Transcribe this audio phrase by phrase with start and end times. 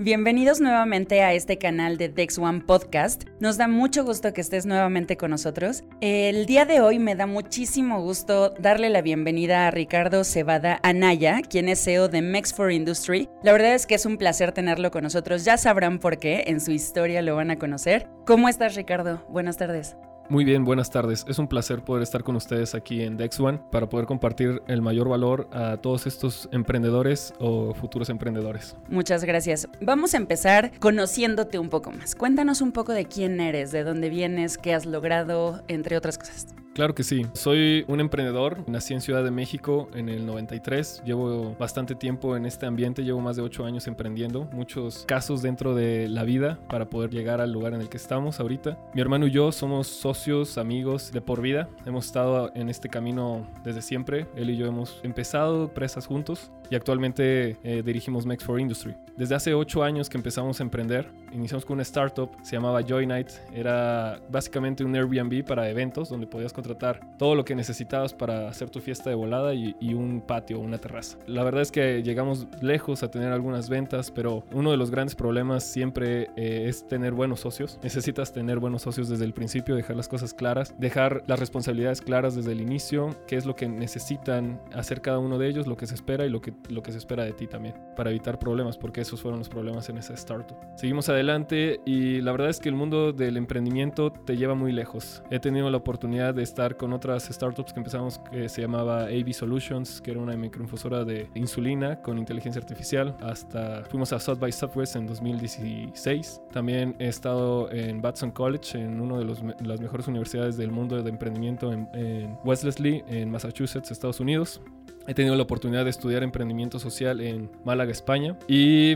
[0.00, 3.28] Bienvenidos nuevamente a este canal de Dex One Podcast.
[3.38, 5.84] Nos da mucho gusto que estés nuevamente con nosotros.
[6.00, 11.42] El día de hoy me da muchísimo gusto darle la bienvenida a Ricardo Cebada Anaya,
[11.48, 13.28] quien es CEO de Mex for Industry.
[13.44, 15.44] La verdad es que es un placer tenerlo con nosotros.
[15.44, 18.08] Ya sabrán por qué, en su historia lo van a conocer.
[18.26, 19.24] ¿Cómo estás, Ricardo?
[19.28, 19.96] Buenas tardes.
[20.30, 21.26] Muy bien, buenas tardes.
[21.28, 24.80] Es un placer poder estar con ustedes aquí en Dex One para poder compartir el
[24.80, 28.76] mayor valor a todos estos emprendedores o futuros emprendedores.
[28.88, 29.68] Muchas gracias.
[29.82, 32.14] Vamos a empezar conociéndote un poco más.
[32.14, 36.54] Cuéntanos un poco de quién eres, de dónde vienes, qué has logrado, entre otras cosas.
[36.74, 37.24] Claro que sí.
[37.34, 38.68] Soy un emprendedor.
[38.68, 41.02] Nací en Ciudad de México en el 93.
[41.04, 43.04] Llevo bastante tiempo en este ambiente.
[43.04, 44.48] Llevo más de 8 años emprendiendo.
[44.52, 48.40] Muchos casos dentro de la vida para poder llegar al lugar en el que estamos
[48.40, 48.76] ahorita.
[48.92, 51.68] Mi hermano y yo somos socios, amigos de por vida.
[51.86, 54.26] Hemos estado en este camino desde siempre.
[54.34, 58.96] Él y yo hemos empezado empresas juntos y actualmente eh, dirigimos Mex for Industry.
[59.16, 63.06] Desde hace 8 años que empezamos a emprender, iniciamos con una startup, se llamaba Joy
[63.06, 63.28] Night.
[63.52, 68.70] Era básicamente un Airbnb para eventos donde podías tratar todo lo que necesitabas para hacer
[68.70, 71.18] tu fiesta de volada y, un patio una terraza.
[71.28, 75.14] La verdad es que llegamos lejos a tener algunas ventas, pero uno de los grandes
[75.14, 77.78] problemas siempre eh, es tener buenos socios.
[77.82, 82.34] Necesitas tener buenos socios desde el principio, dejar las cosas claras, dejar las responsabilidades claras
[82.34, 85.86] desde el inicio, qué es lo que necesitan hacer cada uno de ellos, lo que
[85.86, 88.76] se espera y lo que, lo que se espera de ti también, para evitar problemas,
[88.78, 90.56] porque esos fueron los problemas en esa startup.
[90.76, 95.22] Seguimos adelante y la verdad es que el mundo del emprendimiento te lleva muy lejos.
[95.30, 99.32] He tenido la oportunidad de estar con otras startups que empezamos que se llamaba AV
[99.32, 103.16] Solutions, que era una microinfusora de insulina con inteligencia artificial.
[103.20, 106.40] Hasta fuimos a South by Southwest en 2016.
[106.52, 111.10] También he estado en Batson College, en una de las mejores universidades del mundo de
[111.10, 114.60] emprendimiento en, en Wellesley, en Massachusetts, Estados Unidos.
[115.08, 118.38] He tenido la oportunidad de estudiar emprendimiento social en Málaga, España.
[118.46, 118.94] Y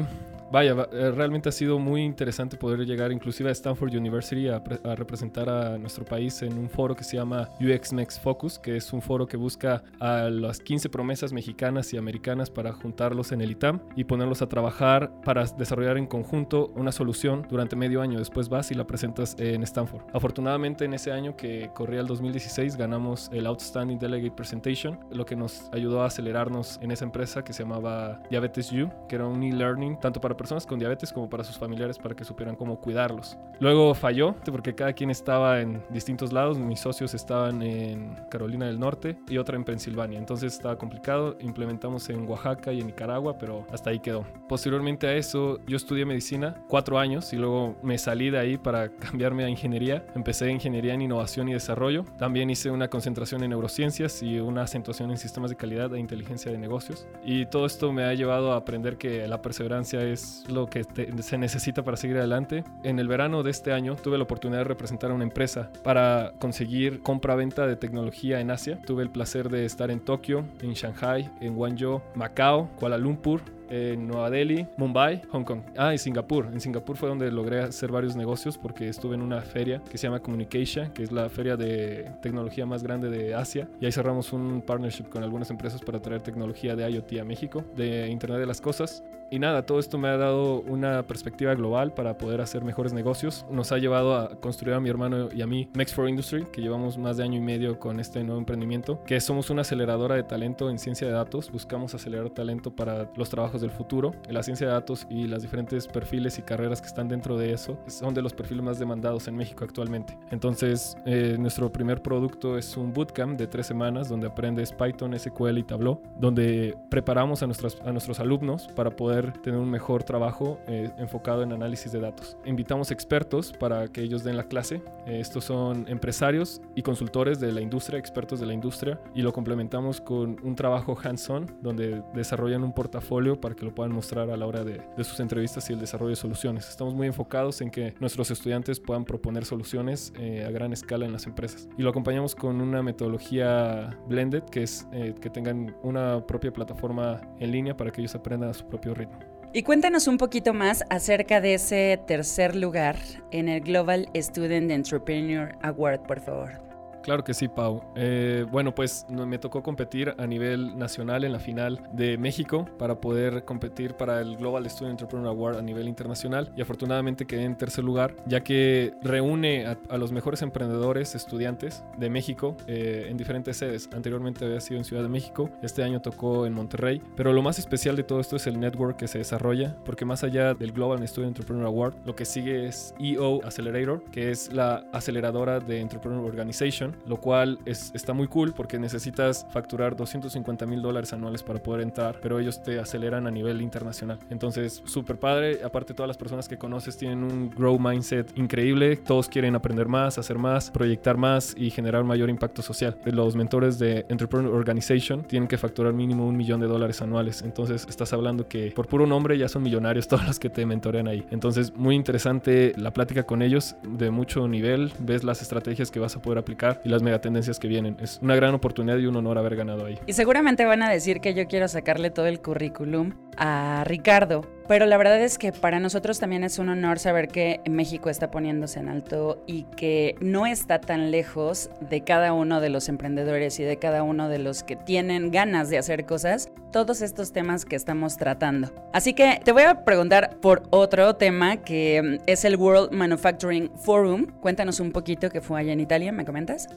[0.51, 4.63] Vaya, eh, realmente ha sido muy interesante poder llegar inclusive a Stanford University a,
[4.95, 8.93] representar a nuestro país en un foro que se llama UX Next Focus, que es
[8.93, 13.51] un foro que busca a las 15 promesas mexicanas y americanas para juntarlos en el
[13.51, 18.19] ITAM y ponerlos a trabajar para desarrollar en conjunto una solución durante medio año.
[18.19, 20.03] Después vas y la presentas en Stanford.
[20.15, 25.37] Afortunadamente en ese año que corría el 2016 ganamos el Outstanding Delegate Presentation, lo que
[25.37, 29.43] nos ayudó a acelerarnos en esa empresa que se llamaba Diabetes U, que era un
[29.43, 33.37] e-learning tanto para personas con diabetes como para sus familiares para que supieran cómo cuidarlos.
[33.61, 36.59] Luego falló porque cada quien estaba en distintos lados.
[36.59, 40.19] Mis socios estaban en Carolina del Norte y otra en Pensilvania.
[40.19, 41.37] Entonces estaba complicado.
[41.41, 44.25] Implementamos en Oaxaca y en Nicaragua, pero hasta ahí quedó.
[44.49, 48.89] Posteriormente a eso, yo estudié medicina cuatro años y luego me salí de ahí para
[48.97, 50.07] cambiarme a ingeniería.
[50.15, 52.05] Empecé ingeniería en innovación y desarrollo.
[52.19, 56.53] También hice una concentración en neurociencias y una acentuación en sistemas de calidad e inteligencia
[56.53, 57.07] de negocios.
[57.25, 60.85] Y todo esto me ha llevado a aprender que la perseverancia es lo que
[61.21, 62.65] se necesita para seguir adelante.
[62.83, 66.33] En el verano de este año tuve la oportunidad de representar a una empresa para
[66.39, 68.81] conseguir compra-venta de tecnología en Asia.
[68.87, 73.41] Tuve el placer de estar en Tokio, en Shanghai, en Guangzhou, Macao, Kuala Lumpur,
[73.71, 75.61] en Nueva Delhi, Mumbai, Hong Kong.
[75.77, 76.47] Ah, y Singapur.
[76.53, 80.07] En Singapur fue donde logré hacer varios negocios porque estuve en una feria que se
[80.07, 83.69] llama Communication, que es la feria de tecnología más grande de Asia.
[83.81, 87.65] Y ahí cerramos un partnership con algunas empresas para traer tecnología de IoT a México,
[87.77, 89.03] de Internet de las Cosas.
[89.31, 93.45] Y nada, todo esto me ha dado una perspectiva global para poder hacer mejores negocios.
[93.51, 96.63] Nos ha llevado a construir a mi hermano y a mí Mex for Industry, que
[96.63, 100.23] llevamos más de año y medio con este nuevo emprendimiento, que somos una aceleradora de
[100.23, 101.51] talento en ciencia de datos.
[101.51, 104.13] Buscamos acelerar talento para los trabajos del futuro.
[104.29, 107.79] La ciencia de datos y las diferentes perfiles y carreras que están dentro de eso
[107.87, 110.19] son de los perfiles más demandados en México actualmente.
[110.31, 115.59] Entonces, eh, nuestro primer producto es un bootcamp de tres semanas donde aprendes Python, SQL
[115.59, 120.59] y Tableau, donde preparamos a nuestros, a nuestros alumnos para poder tener un mejor trabajo
[120.67, 122.37] eh, enfocado en análisis de datos.
[122.45, 124.83] Invitamos expertos para que ellos den la clase.
[125.07, 129.33] Eh, estos son empresarios y consultores de la industria, expertos de la industria, y lo
[129.33, 134.37] complementamos con un trabajo hands-on donde desarrollan un portafolio para que lo puedan mostrar a
[134.37, 136.69] la hora de, sus entrevistas y el desarrollo de soluciones.
[136.69, 141.13] Estamos muy enfocados en que nuestros estudiantes puedan proponer soluciones eh, a gran escala en
[141.13, 141.69] las empresas.
[141.77, 144.87] Y lo acompañamos con una metodología blended, que es
[145.21, 149.19] que tengan una propia plataforma en línea para que ellos aprendan a su propio ritmo.
[149.53, 152.97] Y cuéntanos un poquito más acerca de ese tercer lugar
[153.31, 156.68] en el Global Student Entrepreneur Award, por favor.
[157.09, 157.81] Claro que sí, Pau.
[157.97, 163.01] Eh, bueno, pues me tocó competir a nivel nacional en la final de México para
[163.01, 167.57] poder competir para el Global Student Entrepreneur Award a nivel internacional y afortunadamente quedé en
[167.57, 173.57] tercer lugar, ya que reúne a, los mejores emprendedores, estudiantes de México eh, en diferentes
[173.57, 173.89] sedes.
[173.95, 177.59] Anteriormente había sido en Ciudad de México, este año tocó en Monterrey, pero lo más
[177.59, 181.09] especial de todo esto es el network que se desarrolla, porque más allá del Global
[181.09, 186.23] Student Entrepreneur Award, lo que sigue es EO Accelerator, que es la aceleradora de Entrepreneur
[186.23, 191.63] Organization, lo cual es, está muy cool porque necesitas facturar 250 mil dólares anuales para
[191.63, 194.19] poder entrar, pero ellos te aceleran a nivel internacional.
[194.31, 195.61] Entonces, súper padre.
[195.65, 198.97] Aparte, todas las personas que conoces tienen un grow mindset increíble.
[198.97, 202.99] Todos quieren aprender más, hacer más, proyectar más y generar mayor impacto social.
[203.05, 207.43] Los mentores de Entrepreneur Organization tienen que facturar mínimo un millón de dólares anuales.
[207.43, 211.09] Entonces, estás hablando que por puro nombre ya son millonarios todos los que te mentorean
[211.09, 211.25] ahí.
[211.31, 214.93] Entonces, muy interesante la plática con ellos de mucho nivel.
[214.99, 217.97] Ves las estrategias que vas a poder aplicar las megatendencias que vienen.
[218.01, 219.99] Es una gran oportunidad y un honor haber ganado ahí.
[220.07, 224.85] Y seguramente van a decir que yo quiero sacarle todo el currículum a Ricardo, pero
[224.85, 228.79] la verdad es que para nosotros también es un honor saber que México está poniéndose
[228.81, 233.65] en alto y que no está tan lejos de cada uno de los emprendedores y
[233.65, 237.77] de cada uno de los que tienen ganas de hacer cosas, todos estos temas que
[237.77, 238.71] estamos tratando.
[238.93, 244.27] Así que te voy a preguntar por otro tema que es el World Manufacturing Forum.
[244.43, 246.69] Cuéntanos un poquito qué fue allá en Italia, ¿me comentas?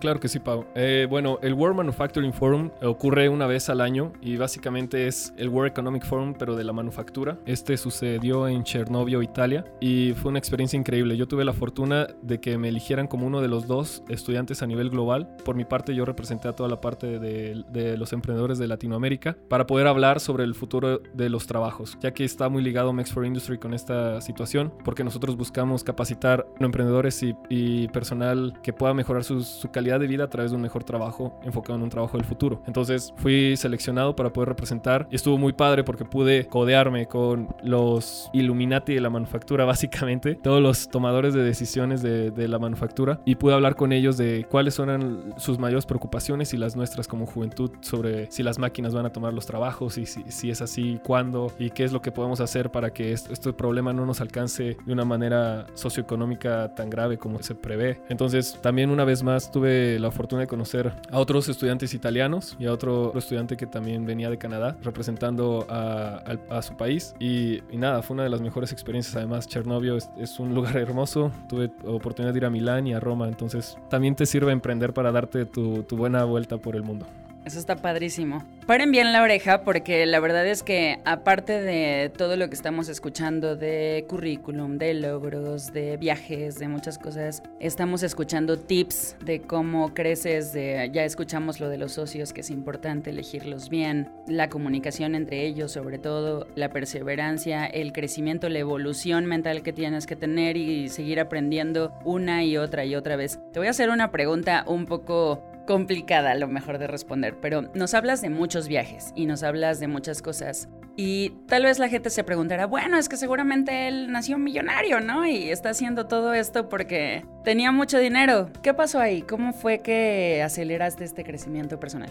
[0.00, 0.64] Claro que sí, Pau.
[0.76, 5.48] Eh, bueno, el World Manufacturing Forum ocurre una vez al año y básicamente es el
[5.48, 7.38] World Economic Forum, pero de la manufactura.
[7.46, 11.16] Este sucedió en Chernovio, Italia, y fue una experiencia increíble.
[11.16, 14.66] Yo tuve la fortuna de que me eligieran como uno de los dos estudiantes a
[14.66, 15.28] nivel global.
[15.44, 19.36] Por mi parte, yo representé a toda la parte de, de los emprendedores de Latinoamérica
[19.48, 23.12] para poder hablar sobre el futuro de los trabajos, ya que está muy ligado Max
[23.12, 28.72] for Industry con esta situación, porque nosotros buscamos capacitar a emprendedores y, y personal que
[28.72, 31.84] pueda mejorar su, su calidad de vida a través de un mejor trabajo enfocado en
[31.84, 32.60] un trabajo del futuro.
[32.66, 38.28] Entonces fui seleccionado para poder representar y estuvo muy padre porque pude codearme con los
[38.32, 43.36] Illuminati de la manufactura básicamente, todos los tomadores de decisiones de, de la manufactura y
[43.36, 47.70] pude hablar con ellos de cuáles eran sus mayores preocupaciones y las nuestras como juventud
[47.80, 51.52] sobre si las máquinas van a tomar los trabajos y si, si es así, cuándo
[51.58, 54.76] y qué es lo que podemos hacer para que este, este problema no nos alcance
[54.84, 58.00] de una manera socioeconómica tan grave como se prevé.
[58.08, 62.66] Entonces también una vez más tuve la fortuna de conocer a otros estudiantes italianos y
[62.66, 67.14] a otro estudiante que también venía de Canadá representando a, su país.
[67.20, 69.16] Y, nada, fue una de las mejores experiencias.
[69.16, 71.30] Además, Chernovio es, un lugar hermoso.
[71.48, 75.12] Tuve oportunidad de ir a Milán y a Roma, entonces también te sirve emprender para
[75.12, 77.06] darte tu buena vuelta por el mundo.
[77.44, 78.44] Eso está padrísimo.
[78.66, 82.90] Paren bien la oreja porque la verdad es que aparte de todo lo que estamos
[82.90, 89.94] escuchando de currículum, de logros, de viajes, de muchas cosas, estamos escuchando tips de cómo
[89.94, 95.14] creces, de ya escuchamos lo de los socios que es importante elegirlos bien, la comunicación
[95.14, 100.58] entre ellos sobre todo, la perseverancia, el crecimiento, la evolución mental que tienes que tener
[100.58, 103.40] y seguir aprendiendo una y otra y otra vez.
[103.52, 107.60] Te voy a hacer una pregunta un poco complicada a lo mejor de responder, pero
[107.74, 110.70] nos hablas de muchos viajes y nos hablas de muchas cosas.
[110.96, 115.26] Y tal vez la gente se preguntará, bueno, es que seguramente él nació millonario, ¿no?
[115.26, 118.48] Y está haciendo todo esto porque tenía mucho dinero.
[118.62, 119.20] ¿Qué pasó ahí?
[119.20, 122.08] ¿Cómo fue que aceleraste este crecimiento personal?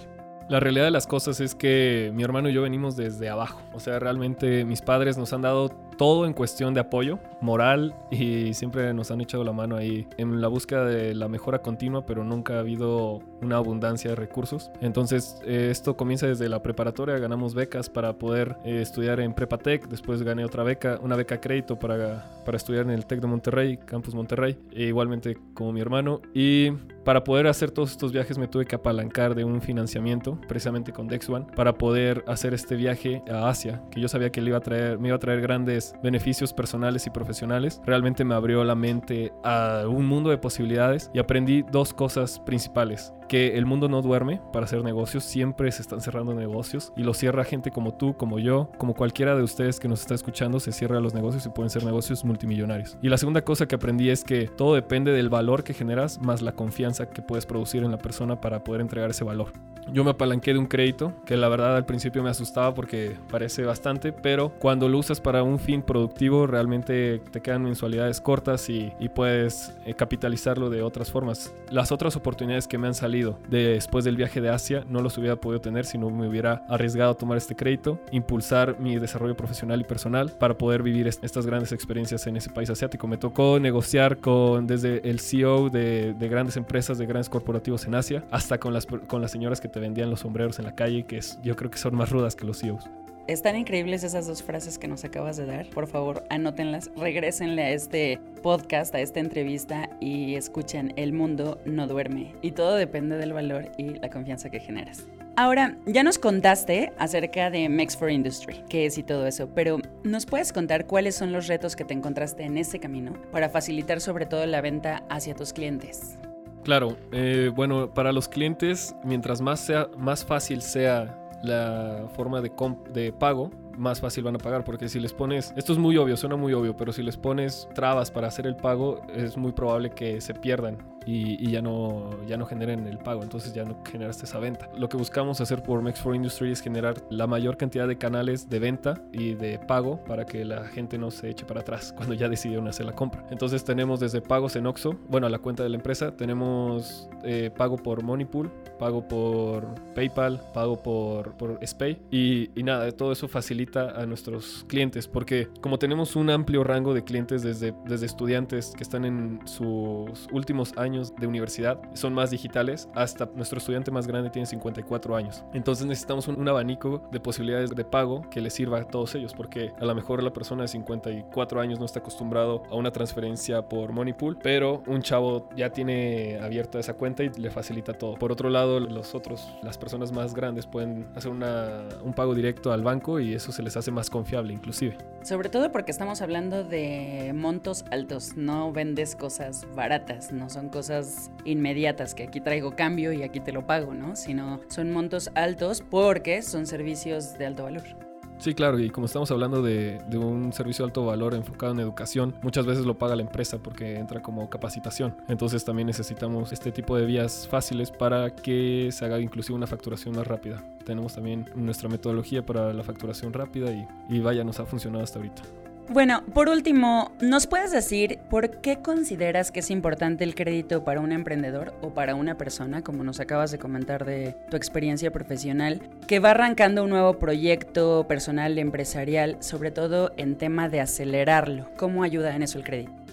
[0.50, 3.60] La realidad de las cosas es que mi hermano y yo venimos desde abajo.
[3.74, 8.54] O sea, realmente mis padres nos han dado todo en cuestión de apoyo moral y
[8.54, 12.24] siempre nos han echado la mano ahí en la búsqueda de la mejora continua, pero
[12.24, 14.72] nunca ha habido una abundancia de recursos.
[14.82, 19.88] Entonces, eh, esto comienza desde la preparatoria, ganamos becas para poder eh, estudiar en Prepatec,
[19.88, 23.78] después gané otra beca, una beca crédito para, para estudiar en el TEC de Monterrey,
[23.78, 26.22] Campus Monterrey, e igualmente como mi hermano.
[26.34, 26.72] Y
[27.04, 31.08] para poder hacer todos estos viajes me tuve que apalancar de un financiamiento, precisamente con
[31.08, 34.58] Dex One, para poder hacer este viaje a Asia, que yo sabía que le iba
[34.58, 37.82] a traer, me iba a traer grandes beneficios personales y profesionales.
[37.86, 43.14] Realmente me abrió la mente a un mundo de posibilidades y aprendí dos cosas principales
[43.28, 47.14] que el mundo no duerme para hacer negocios, siempre se están cerrando negocios y lo
[47.14, 50.72] cierra gente como tú, como yo, como cualquiera de ustedes que nos está escuchando, se
[50.72, 52.98] cierra los negocios y pueden ser negocios multimillonarios.
[53.02, 56.42] Y la segunda cosa que aprendí es que todo depende del valor que generas más
[56.42, 59.52] la confianza que puedes producir en la persona para poder entregar ese valor.
[59.92, 63.64] Yo me apalanqué de un crédito que la verdad al principio me asustaba porque parece
[63.64, 68.92] bastante, pero cuando lo usas para un fin productivo realmente te quedan mensualidades cortas y,
[69.16, 71.56] puedes eh, capitalizarlo de otras formas.
[71.72, 75.38] Las otras oportunidades que me han salido después del viaje de Asia no los hubiera
[75.38, 79.82] podido tener si no me hubiera arriesgado a tomar este crédito, impulsar mi desarrollo profesional
[79.82, 83.08] y personal para poder vivir estas grandes experiencias en ese país asiático.
[83.08, 88.24] Me tocó negociar con desde el CEO de, grandes empresas, de grandes corporativos en Asia,
[88.32, 91.18] hasta con las, con las señoras que te vendían los sombreros en la calle, que
[91.18, 92.90] es, yo creo que son más rudas que los CEOs.
[93.28, 95.70] Están increíbles esas dos frases que nos acabas de dar.
[95.72, 101.88] Por favor, anótenlas, regrésenle a este podcast, a esta entrevista y escuchen El mundo no
[101.88, 102.34] duerme.
[102.42, 105.08] Y todo depende del valor y la confianza que generas.
[105.36, 109.80] Ahora, ya nos contaste acerca de Mex for Industry, qué es y todo eso, pero
[110.06, 114.00] ¿nos puedes contar cuáles son los retos que te encontraste en ese camino para facilitar
[114.00, 116.18] sobre todo la venta hacia tus clientes?
[116.64, 122.52] Claro, eh, bueno, para los clientes, mientras más, sea, más fácil sea la forma de,
[122.94, 124.64] de pago, más fácil van a pagar.
[124.64, 127.68] Porque si les pones, esto es muy obvio, suena muy obvio, pero si les pones
[127.74, 132.38] trabas para hacer el pago, es muy probable que se pierdan y, ya, no, ya
[132.38, 133.24] no generen el pago.
[133.24, 134.70] Entonces ya no generaste esa venta.
[134.78, 138.50] Lo que buscamos hacer por Mex for Industry es generar la mayor cantidad de canales
[138.50, 142.14] de venta y de pago para que la gente no se eche para atrás cuando
[142.14, 143.26] ya decidieron hacer la compra.
[143.32, 147.52] Entonces tenemos desde pagos en Oxo, bueno, a la cuenta de la empresa, tenemos eh,
[147.56, 153.28] pago por Moneypool, pago por PayPal, pago por, por Spay y, y nada, todo eso
[153.28, 158.74] facilita a nuestros clientes, porque como tenemos un amplio rango de clientes desde, desde estudiantes
[158.76, 164.08] que están en sus últimos años de universidad, son más digitales, hasta nuestro estudiante más
[164.08, 165.44] grande tiene 54 años.
[165.54, 169.74] Entonces necesitamos un, abanico de posibilidades de pago que les sirva a todos ellos, porque
[169.80, 173.92] a lo mejor la persona de 54 años no está acostumbrado a una transferencia por
[173.92, 178.16] Moneypool, pero un chavo ya tiene abierta esa cuenta y le facilita todo.
[178.16, 182.72] Por otro lado, los otros, las personas más grandes pueden hacer una, un pago directo
[182.72, 184.98] al banco y eso se les hace más confiable inclusive.
[185.24, 191.32] Sobre todo porque estamos hablando de montos altos, no vendes cosas baratas, no son cosas
[191.44, 194.16] inmediatas que aquí traigo cambio y aquí te lo pago, ¿no?
[194.16, 198.07] Sino son montos altos porque son servicios de alto valor.
[198.40, 202.36] Sí, claro, y como estamos hablando de, un servicio de alto valor enfocado en educación,
[202.44, 205.16] muchas veces lo paga la empresa porque entra como capacitación.
[205.28, 210.16] Entonces también necesitamos este tipo de vías fáciles para que se haga inclusive una facturación
[210.16, 210.64] más rápida.
[210.86, 215.18] Tenemos también nuestra metodología para la facturación rápida y, y vaya, nos ha funcionado hasta
[215.18, 215.42] ahorita.
[215.90, 221.00] Bueno, por último, ¿nos puedes decir por qué consideras que es importante el crédito para
[221.00, 225.82] un emprendedor o para una persona, como nos acabas de comentar de tu experiencia profesional,
[226.06, 231.70] que va arrancando un nuevo proyecto personal, empresarial, sobre todo en tema de acelerarlo?
[231.78, 233.07] ¿Cómo ayuda en eso el crédito?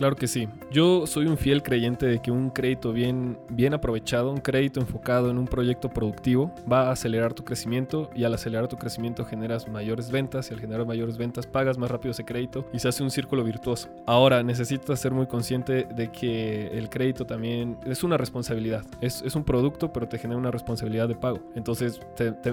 [0.00, 0.48] Claro que sí.
[0.70, 5.28] Yo soy un fiel creyente de que un crédito bien, bien aprovechado, un crédito enfocado
[5.28, 9.68] en un proyecto productivo, va a acelerar tu crecimiento y al acelerar tu crecimiento generas
[9.68, 13.02] mayores ventas y al generar mayores ventas pagas más rápido ese crédito y se hace
[13.02, 13.90] un círculo virtuoso.
[14.06, 18.86] Ahora necesitas ser muy consciente de que el crédito también es una responsabilidad.
[19.02, 21.40] Es, un producto, pero te genera una responsabilidad de pago.
[21.54, 22.00] Entonces,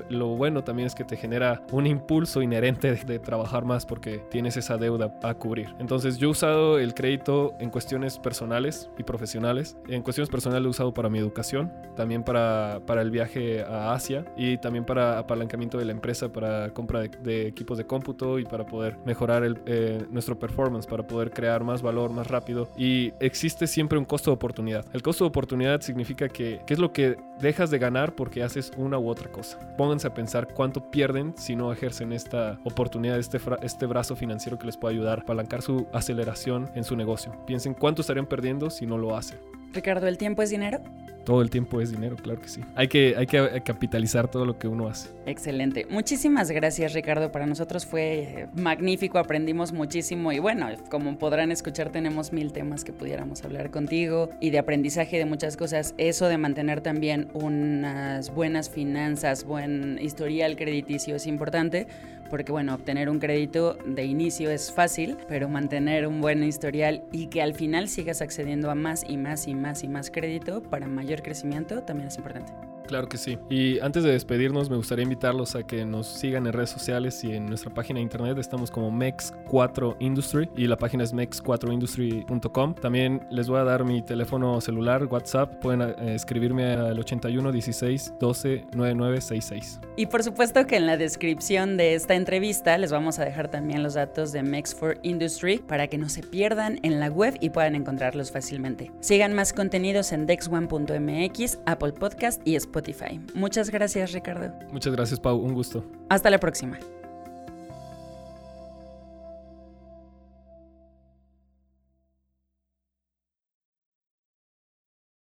[0.09, 4.17] lo bueno también es que te genera un impulso inherente de, de trabajar más porque
[4.29, 5.73] tienes esa deuda a cubrir.
[5.79, 9.77] Entonces, yo he usado el crédito en cuestiones personales y profesionales.
[9.87, 13.93] En cuestiones personales lo he usado para mi educación, también para, para el viaje a
[13.93, 18.45] Asia y también para apalancamiento de la empresa, para compra de, equipos de cómputo y
[18.45, 22.69] para poder mejorar el, eh, nuestro performance, para poder crear más valor más rápido.
[22.77, 24.85] Y existe siempre un costo de oportunidad.
[24.93, 28.71] El costo de oportunidad significa que, ¿qué es lo que dejas de ganar porque haces
[28.77, 29.59] una u otra cosa?
[29.77, 34.65] Pónganse a pensar cuánto pierden si no ejercen esta oportunidad, este, este brazo financiero que
[34.65, 37.33] les puede ayudar a apalancar su aceleración en su negocio.
[37.45, 39.39] Piensen cuánto estarían perdiendo si no lo hacen.
[39.73, 40.79] Ricardo, ¿el tiempo es dinero?
[41.27, 42.61] Todo el tiempo es dinero, claro que sí.
[42.73, 45.09] Hay que, hay que capitalizar todo lo que uno hace.
[45.25, 45.85] Excelente.
[45.89, 47.33] Muchísimas gracias, Ricardo.
[47.33, 52.85] Para nosotros fue eh, magnífico, aprendimos muchísimo y bueno, como podrán escuchar, tenemos mil temas
[52.85, 55.95] que pudiéramos hablar contigo y de aprendizaje de muchas cosas.
[55.97, 61.87] Eso de mantener también unas buenas finanzas, buen historial crediticio es importante
[62.29, 67.27] porque bueno, obtener un crédito de inicio es fácil, pero mantener un buen historial y
[67.27, 70.87] que al final sigas accediendo a más y más y más y más crédito para
[70.87, 72.53] mayor crecimiento también es importante.
[72.87, 73.37] Claro que sí.
[73.49, 77.33] Y antes de despedirnos, me gustaría invitarlos a que nos sigan en redes sociales y
[77.33, 78.37] en nuestra página de internet.
[78.37, 82.75] Estamos como MEX4Industry y la página es mex4industry.com.
[82.75, 85.55] También les voy a dar mi teléfono celular, WhatsApp.
[85.61, 89.79] Pueden eh, escribirme al 81 16 12 9966.
[89.97, 93.83] Y por supuesto que en la descripción de esta entrevista les vamos a dejar también
[93.83, 98.31] los datos de Mex4Industry para que no se pierdan en la web y puedan encontrarlos
[98.31, 98.91] fácilmente.
[99.01, 103.19] Sigan más contenidos en dex1.mx, Apple Podcast y Spotify.
[103.33, 104.53] Muchas gracias, Ricardo.
[104.71, 105.37] Muchas gracias, Pau.
[105.37, 105.83] Un gusto.
[106.09, 106.77] Hasta la próxima.